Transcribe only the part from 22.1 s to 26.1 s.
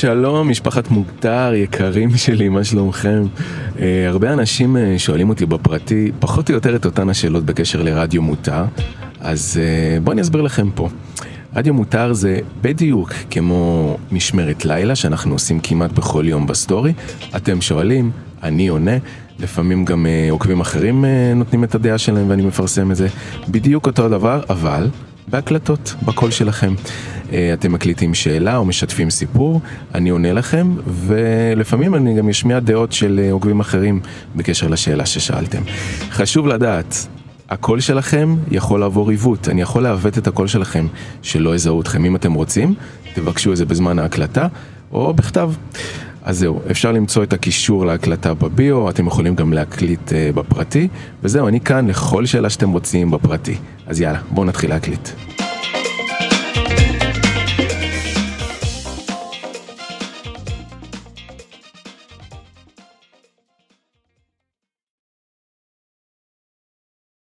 ואני מפרסם את זה. בדיוק אותו דבר, אבל בהקלטות,